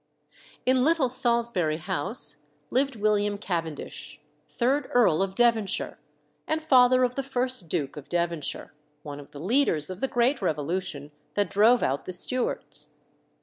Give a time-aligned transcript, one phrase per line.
[0.65, 2.37] In Little Salisbury House
[2.71, 5.99] lived William Cavendish, third Earl of Devonshire,
[6.47, 10.41] and father of the first Duke of Devonshire, one of the leaders of the great
[10.41, 12.93] revolution that drove out the Stuarts.